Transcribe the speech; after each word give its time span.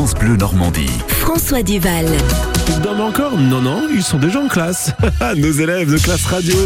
France 0.00 0.14
Bleu 0.14 0.34
Normandie. 0.34 0.88
François 1.08 1.62
Duval. 1.62 2.06
Ils 2.68 2.80
dorment 2.80 3.02
encore 3.02 3.36
Non, 3.36 3.60
non, 3.60 3.82
ils 3.92 4.02
sont 4.02 4.16
déjà 4.16 4.40
en 4.40 4.48
classe. 4.48 4.92
Nos 5.36 5.52
élèves 5.52 5.92
de 5.92 5.98
classe 5.98 6.24
radio. 6.24 6.56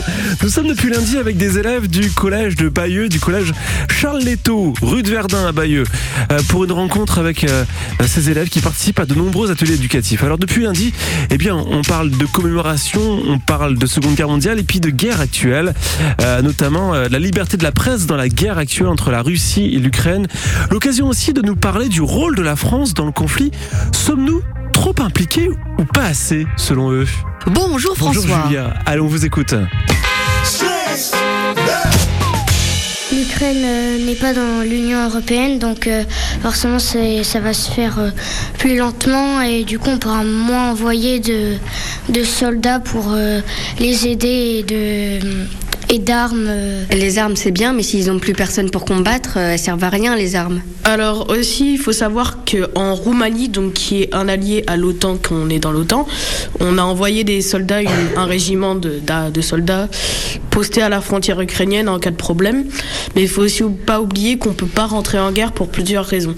Nous 0.41 0.49
sommes 0.49 0.69
depuis 0.69 0.89
lundi 0.89 1.19
avec 1.19 1.37
des 1.37 1.59
élèves 1.59 1.89
du 1.89 2.13
collège 2.13 2.55
de 2.55 2.69
Bayeux, 2.69 3.09
du 3.09 3.19
collège 3.19 3.53
Charles 3.91 4.23
Leto, 4.23 4.73
rue 4.83 5.03
de 5.03 5.11
Verdun 5.11 5.47
à 5.47 5.51
Bayeux, 5.53 5.83
euh, 6.31 6.41
pour 6.49 6.63
une 6.63 6.71
rencontre 6.71 7.19
avec 7.19 7.43
euh, 7.43 7.65
ces 8.07 8.31
élèves 8.31 8.51
qui 8.51 8.61
participent 8.61 9.01
à 9.01 9.07
de 9.07 9.15
nombreux 9.15 9.51
ateliers 9.51 9.75
éducatifs. 9.75 10.23
Alors 10.23 10.39
depuis 10.39 10.63
lundi, 10.63 10.93
eh 11.31 11.37
bien, 11.37 11.57
on 11.57 11.83
parle 11.83 12.11
de 12.11 12.27
commémoration, 12.27 13.01
on 13.27 13.41
parle 13.41 13.77
de 13.77 13.87
Seconde 13.87 14.15
Guerre 14.15 14.29
mondiale 14.29 14.61
et 14.61 14.65
puis 14.65 14.79
de 14.79 14.91
guerre 14.91 15.21
actuelle, 15.21 15.75
euh, 16.21 16.43
notamment 16.43 16.95
euh, 16.95 17.09
la 17.11 17.19
liberté 17.19 17.57
de 17.57 17.65
la 17.65 17.73
presse 17.73 18.07
dans 18.07 18.17
la 18.17 18.29
guerre 18.29 18.59
actuelle 18.59 18.89
entre 18.89 19.11
la 19.11 19.23
Russie 19.23 19.71
et 19.75 19.79
l'Ukraine. 19.79 20.29
L'occasion 20.71 21.09
aussi 21.09 21.33
de 21.33 21.43
nous 21.43 21.57
parler 21.57 21.89
du 21.89 22.03
rôle 22.03 22.37
de 22.37 22.43
la 22.43 22.55
France 22.55 22.95
dans 22.95 23.07
le 23.07 23.13
conflit. 23.13 23.24
Sommes-nous 23.93 24.43
trop 24.73 24.95
impliqués 25.01 25.49
ou 25.79 25.85
pas 25.85 26.05
assez, 26.05 26.47
selon 26.57 26.91
eux? 26.93 27.07
Bonjour 27.47 27.97
François. 27.97 28.23
Bonjour 28.23 28.45
Julia, 28.47 28.75
allons, 28.85 29.05
on 29.05 29.09
vous 29.09 29.25
écoute. 29.25 29.55
L'Ukraine 33.13 33.63
euh, 33.65 34.05
n'est 34.07 34.15
pas 34.17 34.35
dans 34.35 34.63
l'Union 34.63 35.05
européenne, 35.09 35.59
donc 35.59 35.87
euh, 35.87 36.03
forcément 36.43 36.79
c'est- 36.79 37.23
ça 37.23 37.39
va 37.41 37.53
se 37.55 37.71
faire 37.71 37.99
euh, 37.99 38.11
plus 38.59 38.77
lentement 38.77 39.41
et 39.41 39.65
du 39.65 39.79
coup 39.79 39.91
on 39.91 39.99
pourra 39.99 40.25
moins 40.25 40.71
envoyer 40.73 41.21
de, 41.21 41.55
de 42.09 42.25
soldats 42.25 42.81
pour 42.81 43.15
les 43.79 44.07
aider 44.07 44.59
et 44.59 44.63
de 44.65 45.47
et 45.95 45.99
d'armes. 45.99 46.47
euh. 46.49 46.83
Les 46.93 47.19
armes, 47.19 47.37
c'est 47.37 47.51
bien, 47.53 47.73
mais 47.73 47.83
s'ils 47.83 48.07
n'ont 48.09 48.19
plus 48.19 48.33
personne 48.33 48.71
pour 48.71 48.85
combattre, 48.85 49.35
euh, 49.37 49.53
elles 49.53 49.59
servent 49.59 49.85
à 49.85 49.89
rien, 49.89 50.17
les 50.17 50.35
armes. 50.35 50.61
Alors 50.83 51.31
aussi, 51.31 51.75
il 51.75 51.79
faut 51.79 51.93
savoir 51.93 52.39
qu'en 52.45 52.95
Roumanie, 52.95 53.49
donc 53.49 53.75
qui 53.75 54.03
est 54.03 54.15
un 54.15 54.29
allié 54.29 54.65
à 54.67 54.77
l'OTAN, 54.77 55.17
qu'on 55.17 55.49
est 55.51 55.59
dans 55.61 55.71
l'OTAN, 55.73 56.07
on 56.61 56.79
a 56.79 56.83
envoyé 56.83 57.23
des 57.25 57.41
soldats, 57.41 57.81
une- 57.83 57.89
un 58.17 58.25
régiment 58.25 58.75
de, 58.75 59.01
de 59.33 59.41
soldats 59.41 59.89
postés 60.51 60.83
à 60.83 60.89
la 60.89 61.01
frontière 61.01 61.41
ukrainienne 61.41 61.89
en 61.89 61.99
cas 61.99 62.11
de 62.11 62.17
problème. 62.17 62.65
Mais 63.15 63.23
il 63.23 63.29
faut 63.29 63.43
aussi 63.43 63.63
pas 63.87 64.01
oublier 64.01 64.37
qu'on 64.39 64.53
peut 64.53 64.67
pas 64.67 64.87
rentrer 64.87 65.19
en 65.21 65.31
guerre 65.33 65.53
pour 65.53 65.69
plusieurs 65.69 66.05
raisons. 66.07 66.35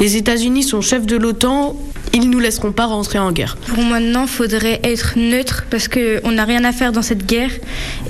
Les 0.00 0.16
États-Unis 0.16 0.64
sont 0.64 0.80
chefs 0.80 1.06
de 1.06 1.16
l'OTAN, 1.16 1.76
ils 2.12 2.30
nous 2.30 2.38
laisseront 2.38 2.72
pas 2.72 2.86
rentrer 2.86 3.18
en 3.18 3.32
guerre. 3.32 3.56
Pour 3.66 3.78
moi, 3.78 3.98
maintenant, 4.00 4.26
faudrait 4.26 4.80
être 4.84 5.14
neutre 5.16 5.64
parce 5.70 5.88
qu'on 5.88 6.30
n'a 6.30 6.44
rien 6.44 6.64
à 6.64 6.72
faire 6.72 6.92
dans 6.92 7.02
cette 7.02 7.26
guerre. 7.26 7.50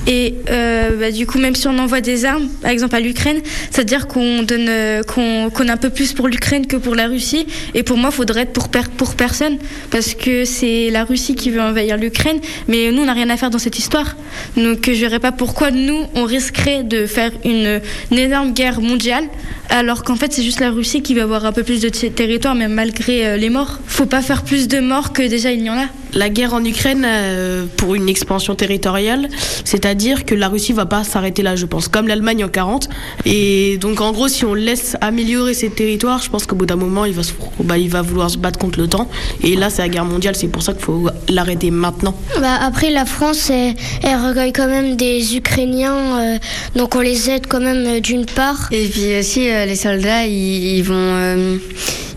Et 0.06 0.34
euh, 0.50 0.90
bah, 0.98 1.10
du 1.10 1.26
coup, 1.26 1.38
même 1.38 1.54
si 1.54 1.66
on 1.68 1.78
envoie 1.78 2.00
des 2.00 2.24
armes, 2.24 2.48
par 2.62 2.70
exemple 2.70 2.96
à 2.96 3.00
l'Ukraine, 3.00 3.40
c'est-à-dire 3.70 4.06
qu'on 4.06 4.42
donne, 4.42 4.68
euh, 4.68 5.02
qu'on 5.02 5.64
est 5.64 5.70
un 5.70 5.76
peu 5.76 5.90
plus 5.90 6.12
pour 6.12 6.28
l'Ukraine 6.28 6.66
que 6.66 6.76
pour 6.76 6.94
la 6.94 7.06
Russie. 7.06 7.46
Et 7.74 7.82
pour 7.82 7.96
moi, 7.96 8.10
faudrait 8.10 8.42
être 8.42 8.52
pour, 8.52 8.68
pour 8.96 9.14
personne 9.14 9.58
parce 9.90 10.14
que 10.14 10.44
c'est 10.44 10.90
la 10.90 11.04
Russie 11.04 11.34
qui 11.34 11.50
veut 11.50 11.60
envahir 11.60 11.96
l'Ukraine, 11.96 12.38
mais 12.68 12.90
nous, 12.92 13.02
on 13.02 13.06
n'a 13.06 13.12
rien 13.12 13.30
à 13.30 13.36
faire 13.36 13.50
dans 13.50 13.58
cette 13.58 13.78
histoire. 13.78 14.16
Donc, 14.56 14.86
je 14.86 15.00
verrais 15.00 15.20
pas 15.20 15.32
pourquoi 15.32 15.70
nous, 15.70 16.04
on 16.14 16.24
risquerait 16.24 16.82
de 16.84 17.06
faire 17.06 17.32
une, 17.44 17.80
une 18.10 18.18
énorme 18.18 18.52
guerre 18.52 18.80
mondiale 18.80 19.24
alors 19.70 20.02
qu'en 20.02 20.16
fait, 20.16 20.32
c'est 20.32 20.42
juste 20.42 20.60
la 20.60 20.70
Russie 20.70 21.02
qui 21.02 21.14
va 21.14 21.22
avoir 21.22 21.44
un 21.44 21.52
peu 21.52 21.62
plus 21.62 21.80
de 21.80 21.88
territoire, 21.88 22.54
même 22.54 22.72
malgré 22.72 23.26
euh, 23.26 23.36
les 23.36 23.50
morts. 23.50 23.78
Faut 23.98 24.06
pas 24.06 24.22
faire 24.22 24.44
plus 24.44 24.68
de 24.68 24.78
morts 24.78 25.12
que 25.12 25.22
déjà 25.22 25.50
il 25.50 25.64
y 25.64 25.68
en 25.68 25.76
a. 25.76 25.86
La 26.14 26.28
guerre 26.28 26.54
en 26.54 26.64
Ukraine 26.64 27.04
euh, 27.04 27.66
pour 27.76 27.96
une 27.96 28.08
expansion 28.08 28.54
territoriale, 28.54 29.28
c'est-à-dire 29.64 30.24
que 30.24 30.36
la 30.36 30.48
Russie 30.48 30.72
va 30.72 30.86
pas 30.86 31.02
s'arrêter 31.02 31.42
là, 31.42 31.56
je 31.56 31.66
pense, 31.66 31.88
comme 31.88 32.06
l'Allemagne 32.06 32.44
en 32.44 32.48
40. 32.48 32.88
Et 33.26 33.76
donc 33.78 34.00
en 34.00 34.12
gros, 34.12 34.28
si 34.28 34.44
on 34.44 34.54
laisse 34.54 34.96
améliorer 35.00 35.52
ses 35.52 35.70
territoires, 35.70 36.22
je 36.22 36.30
pense 36.30 36.46
qu'au 36.46 36.54
bout 36.54 36.64
d'un 36.64 36.76
moment, 36.76 37.06
il 37.06 37.12
va, 37.12 37.24
se, 37.24 37.32
bah, 37.64 37.76
il 37.76 37.90
va 37.90 38.02
vouloir 38.02 38.30
se 38.30 38.38
battre 38.38 38.60
contre 38.60 38.78
l'OTAN. 38.78 39.08
Et 39.42 39.56
là, 39.56 39.68
c'est 39.68 39.82
la 39.82 39.88
guerre 39.88 40.04
mondiale, 40.04 40.36
c'est 40.36 40.46
pour 40.46 40.62
ça 40.62 40.74
qu'il 40.74 40.84
faut 40.84 41.10
l'arrêter 41.28 41.72
maintenant. 41.72 42.14
Bah, 42.40 42.56
après 42.62 42.90
la 42.90 43.04
France, 43.04 43.50
elle, 43.50 43.74
elle 44.04 44.16
recueille 44.16 44.52
quand 44.52 44.68
même 44.68 44.94
des 44.94 45.36
Ukrainiens, 45.36 46.20
euh, 46.20 46.38
donc 46.76 46.94
on 46.94 47.00
les 47.00 47.30
aide 47.30 47.48
quand 47.48 47.60
même 47.60 47.84
euh, 47.84 47.98
d'une 47.98 48.26
part. 48.26 48.68
Et 48.70 48.86
puis 48.86 49.18
aussi, 49.18 49.50
euh, 49.50 49.66
les 49.66 49.74
soldats, 49.74 50.24
ils, 50.24 50.76
ils 50.78 50.84
vont, 50.84 50.94
euh, 50.96 51.56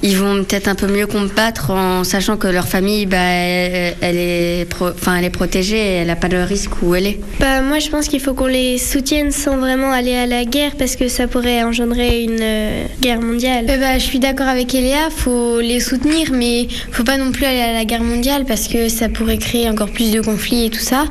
ils 0.03 0.17
vont 0.17 0.43
peut-être 0.43 0.67
un 0.67 0.75
peu 0.75 0.87
mieux 0.87 1.07
combattre 1.07 1.69
en 1.71 2.03
sachant 2.03 2.37
que 2.37 2.47
leur 2.47 2.67
famille, 2.67 3.05
bah, 3.05 3.17
elle, 3.17 3.95
elle 4.01 4.17
est, 4.17 4.65
pro- 4.69 4.89
enfin, 4.89 5.15
elle 5.17 5.25
est 5.25 5.29
protégée, 5.29 5.77
et 5.77 5.93
elle 5.97 6.07
n'a 6.07 6.15
pas 6.15 6.27
de 6.29 6.37
risque 6.37 6.81
où 6.81 6.95
elle 6.95 7.07
est. 7.07 7.19
Bah, 7.39 7.61
moi, 7.61 7.79
je 7.79 7.89
pense 7.89 8.07
qu'il 8.07 8.19
faut 8.19 8.33
qu'on 8.33 8.47
les 8.47 8.77
soutienne 8.77 9.31
sans 9.31 9.57
vraiment 9.57 9.91
aller 9.91 10.15
à 10.15 10.25
la 10.25 10.45
guerre 10.45 10.71
parce 10.77 10.95
que 10.95 11.07
ça 11.07 11.27
pourrait 11.27 11.63
engendrer 11.63 12.23
une 12.23 12.39
euh, 12.41 12.85
guerre 13.01 13.21
mondiale. 13.21 13.65
Euh, 13.69 13.77
bah, 13.77 13.97
je 13.97 14.03
suis 14.03 14.19
d'accord 14.19 14.47
avec 14.47 14.73
Eléa, 14.73 15.09
faut 15.15 15.59
les 15.59 15.79
soutenir, 15.79 16.29
mais 16.33 16.67
faut 16.91 17.03
pas 17.03 17.17
non 17.17 17.31
plus 17.31 17.45
aller 17.45 17.61
à 17.61 17.73
la 17.73 17.85
guerre 17.85 18.03
mondiale 18.03 18.45
parce 18.47 18.67
que 18.67 18.89
ça 18.89 19.09
pourrait 19.09 19.37
créer 19.37 19.69
encore 19.69 19.89
plus 19.89 20.11
de 20.11 20.21
conflits 20.21 20.65
et 20.65 20.69
tout 20.69 20.79
ça. 20.79 21.05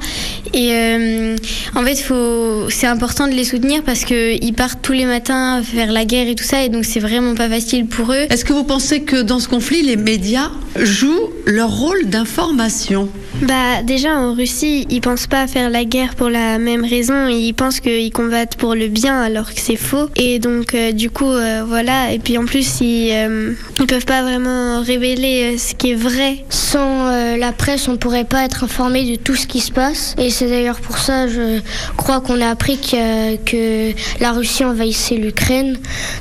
Et 0.53 0.72
euh, 0.72 1.37
en 1.77 1.83
fait, 1.84 1.97
faut, 1.97 2.69
c'est 2.71 2.87
important 2.87 3.27
de 3.27 3.33
les 3.33 3.44
soutenir 3.44 3.83
parce 3.83 4.05
que 4.05 4.43
ils 4.43 4.53
partent 4.53 4.81
tous 4.83 4.93
les 4.93 5.05
matins 5.05 5.62
faire 5.62 5.93
la 5.93 6.05
guerre 6.05 6.28
et 6.28 6.34
tout 6.34 6.44
ça, 6.44 6.65
et 6.65 6.69
donc 6.69 6.84
c'est 6.84 7.00
vraiment 7.00 7.34
pas 7.34 7.49
facile 7.49 7.87
pour 7.87 8.12
eux. 8.12 8.27
Est-ce 8.31 8.44
que 8.44 8.53
vous 8.53 8.65
pensez 8.65 9.03
que 9.03 9.22
dans 9.22 9.39
ce 9.39 9.49
conflit, 9.49 9.83
les 9.83 9.97
médias 9.97 10.50
jouent 10.77 11.31
leur 11.47 11.71
rôle 11.71 12.06
d'information? 12.06 13.09
Bah, 13.43 13.83
déjà 13.84 14.16
en 14.16 14.34
Russie, 14.34 14.87
ils 14.91 15.00
pensent 15.00 15.27
pas 15.27 15.47
faire 15.47 15.71
la 15.71 15.84
guerre 15.84 16.15
pour 16.15 16.28
la 16.28 16.59
même 16.59 16.84
raison. 16.84 17.28
Ils 17.28 17.55
pensent 17.55 17.81
qu'ils 17.81 18.12
combattent 18.12 18.56
pour 18.56 18.75
le 18.75 18.89
bien 18.89 19.21
alors 19.21 19.55
que 19.55 19.60
c'est 19.60 19.77
faux. 19.77 20.09
Et 20.16 20.39
donc, 20.39 20.75
euh, 20.75 20.93
du 20.93 21.10
coup, 21.10 21.31
euh, 21.31 21.62
voilà. 21.66 22.12
Et 22.12 22.19
puis 22.19 22.37
en 22.39 22.44
plus, 22.44 22.81
ils, 22.81 23.10
euh, 23.12 23.53
ils 23.78 23.87
peuvent 23.87 24.05
pas 24.05 24.22
vraiment 24.22 24.83
révéler 24.83 25.55
euh, 25.55 25.59
ce 25.59 25.75
qui 25.75 25.93
est 25.93 25.94
vrai. 25.94 26.44
Sans 26.50 27.06
euh, 27.06 27.37
la 27.37 27.53
presse, 27.53 27.89
on 27.89 27.97
pourrait 27.97 28.25
pas 28.25 28.44
être 28.44 28.65
informé 28.65 29.10
de 29.10 29.16
tout 29.16 29.37
ce 29.37 29.47
qui 29.47 29.60
se 29.60 29.72
passe. 29.72 30.15
Et 30.19 30.31
c'est 30.41 30.49
d'ailleurs 30.49 30.81
pour 30.81 30.97
ça, 30.97 31.28
je 31.28 31.61
crois 31.99 32.23
qu'on 32.23 32.41
a 32.41 32.49
appris 32.49 32.78
que, 32.78 33.37
que 33.37 33.93
la 34.21 34.33
Russie 34.33 34.65
envahissait 34.65 35.17
l'Ukraine. 35.17 35.77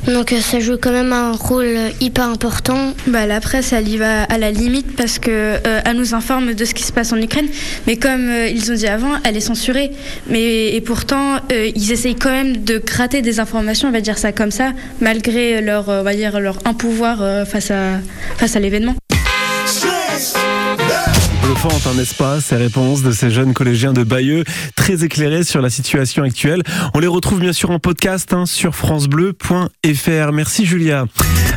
Donc 0.08 0.34
euh, 0.34 0.42
ça 0.42 0.60
joue 0.60 0.76
quand 0.76 0.92
même 0.92 1.14
un 1.14 1.32
rôle 1.32 1.78
hyper 2.02 2.26
important. 2.26 2.94
Bah, 3.08 3.26
la 3.26 3.40
presse, 3.40 3.72
elle 3.72 3.88
y 3.88 3.96
va 3.96 4.24
à 4.24 4.38
la 4.38 4.52
limite 4.52 4.94
parce 4.98 5.20
que 5.20 5.32
euh, 5.32 5.80
elle 5.86 5.96
nous 5.96 6.14
informe 6.14 6.54
de 6.54 6.66
ce 6.66 6.74
qui 6.74 6.84
se 6.84 6.92
passe 6.92 7.14
en 7.14 7.22
Ukraine, 7.22 7.48
mais 7.88 7.96
comme 7.96 8.28
euh, 8.28 8.50
ils 8.50 8.70
ont 8.74 8.76
dit 8.76 8.88
avant, 8.88 9.14
elle 9.24 9.38
est 9.38 9.40
censurée. 9.40 9.92
Mais 10.28 10.76
et 10.76 10.82
pourtant, 10.82 11.38
euh, 11.54 11.72
ils 11.74 11.94
essayent 11.94 12.16
quand 12.16 12.32
même 12.32 12.58
de 12.58 12.78
gratter 12.78 13.22
des 13.22 13.40
informations, 13.40 13.88
on 13.88 13.94
va 13.94 14.02
dire 14.02 14.18
ça 14.18 14.34
comme 14.34 14.52
ça, 14.52 14.74
malgré 15.00 15.62
leur, 15.62 15.88
euh, 15.88 16.02
on 16.02 16.04
va 16.04 16.14
dire 16.14 16.42
leur 16.42 16.58
impouvoir 16.66 17.22
euh, 17.22 17.46
face 17.46 17.72
à 17.72 18.02
face 18.38 18.58
à 18.58 18.60
l'événement. 18.60 18.96
Bluffante, 21.50 21.96
n'est-ce 21.96 22.14
pas, 22.14 22.40
ces 22.42 22.58
réponses 22.58 23.02
de 23.02 23.12
ces 23.12 23.32
jeunes 23.32 23.56
collégiens 23.56 23.92
de 23.92 24.04
Bayeux, 24.04 24.44
très 24.76 25.04
éclairés 25.04 25.44
sur 25.44 25.64
la 25.64 25.72
situation 25.72 26.22
actuelle. 26.22 26.62
On 26.94 27.00
les 27.00 27.08
retrouve 27.08 27.40
bien 27.40 27.54
sûr 27.54 27.72
en 27.72 27.80
podcast 27.80 28.34
hein, 28.34 28.46
sur 28.46 28.76
francebleu.fr. 28.76 30.32
Merci 30.32 30.66
Julia. 30.68 31.06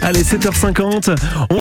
Allez, 0.01 0.23
7h50. 0.23 1.15
On 1.41 1.47